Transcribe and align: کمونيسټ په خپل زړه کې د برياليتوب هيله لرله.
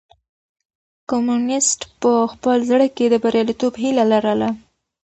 کمونيسټ 1.09 1.79
په 2.01 2.11
خپل 2.31 2.57
زړه 2.69 2.87
کې 2.95 3.05
د 3.09 3.15
برياليتوب 3.23 3.73
هيله 3.83 4.03
لرله. 4.13 4.49